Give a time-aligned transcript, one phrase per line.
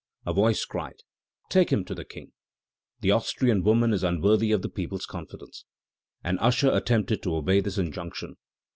[0.25, 0.95] A voice cried:
[1.49, 2.31] "Take him to the King!
[3.01, 5.63] The Austrian woman is unworthy of the people's confidence."
[6.23, 8.37] An usher attempted to obey this injunction.